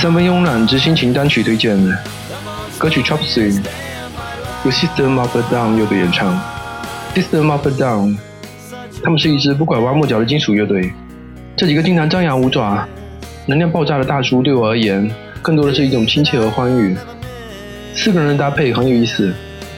[0.00, 1.76] 三分慵懒之心情单曲推荐，
[2.78, 3.52] 歌曲《Chop Suey》
[4.64, 6.40] 由 System of a Down 乐队演唱。
[7.14, 8.16] System of a Down，
[9.02, 10.90] 他们是一支不拐弯抹角的金属乐队。
[11.54, 12.88] 这几个经常张牙舞爪、
[13.44, 15.06] 能量爆炸的大叔，对我而言，
[15.42, 16.96] 更多的是一种亲切和欢愉。
[17.94, 19.30] 四个人的搭配很有意思，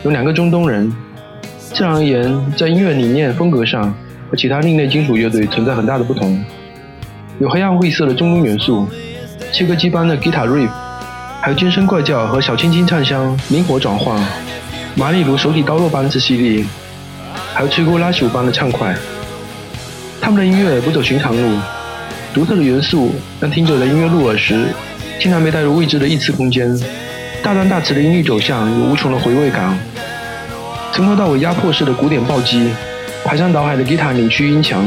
[0.04, 0.88] 有两个中东人。
[1.58, 3.92] 自然而言，在音乐理念风格上
[4.30, 6.40] 和其他另类金属乐队存在很大的不同。
[7.40, 8.86] 有黑暗晦涩的中东元素。
[9.52, 10.70] 切割机般的吉他 riff，
[11.42, 14.18] 还有尖声怪叫和小清新唱腔灵活转换，
[14.94, 16.64] 麻利如手提刀落般之犀利，
[17.52, 18.96] 还有吹锅拉朽般的畅快。
[20.22, 21.58] 他们的音乐不走寻常路，
[22.32, 24.68] 独特的元素让听者在音乐入耳时，
[25.20, 26.74] 经常被带入未知的异次空间。
[27.42, 29.76] 大段大词的音律走向有无穷的回味感，
[30.94, 32.70] 从头到尾压迫式的鼓点暴击，
[33.22, 34.82] 排山倒海的吉他扭曲音墙，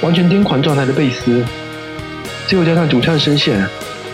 [0.00, 1.44] 完全癫狂状态的贝斯，
[2.46, 3.62] 最后加上主唱声线。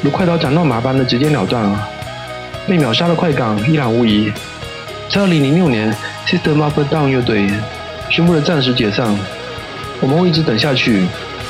[0.02, 1.76] 如快刀斩乱麻般的直截了当，
[2.68, 4.32] 被秒杀的快感一览无遗。
[5.08, 5.94] 在2006年
[6.26, 7.50] ，System of a Down 乐队
[8.10, 9.16] 宣布了暂时解散。
[10.00, 11.06] 我们会一直等下去，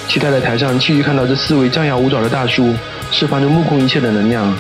[0.09, 2.73] 期待在台上继续看到这四位张牙舞爪的大叔
[3.11, 4.57] 释放着目空一切的能量，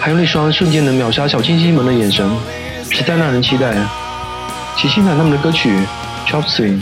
[0.00, 2.28] 还有那双瞬间能秒杀小清新们的眼神，
[2.90, 3.74] 实在让人期待。
[4.76, 5.70] 请欣赏他们的歌曲
[6.26, 6.80] 《Chop Suey》。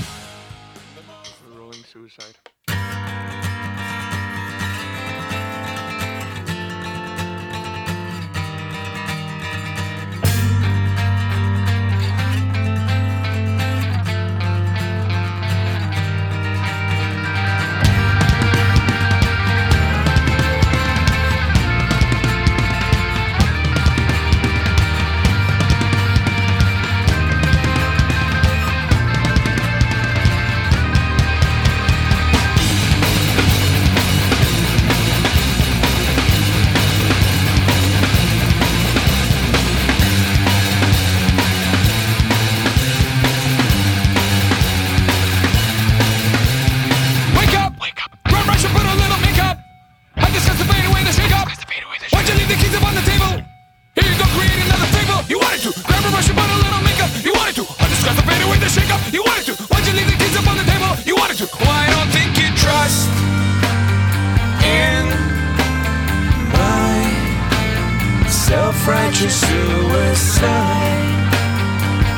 [69.14, 71.04] Self-righteous suicide.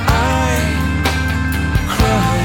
[0.09, 0.57] I
[1.95, 2.39] cry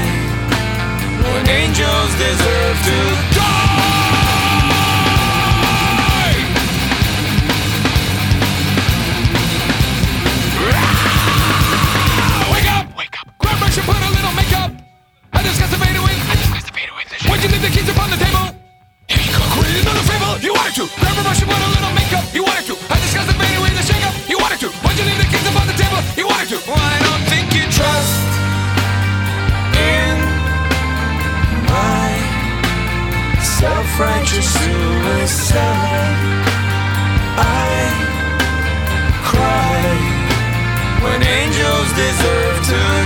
[1.22, 3.31] when angels deserve to
[33.92, 36.16] self-righteous suicide.
[37.36, 37.68] I
[39.28, 39.82] cry
[41.02, 43.01] when angels deserve to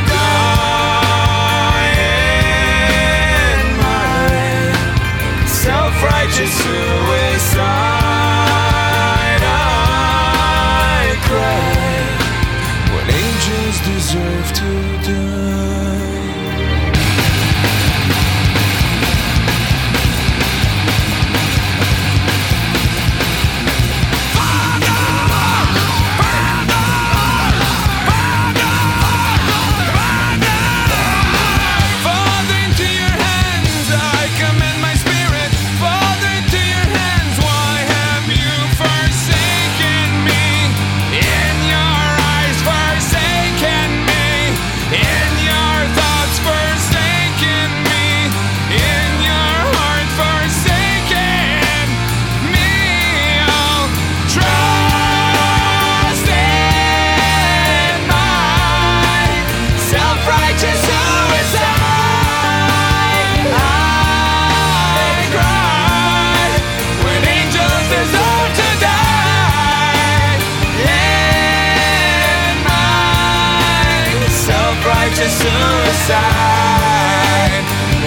[75.16, 76.18] just suicide.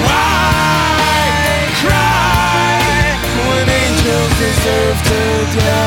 [0.05, 3.17] Why cry
[3.49, 5.78] when angels deserve to die?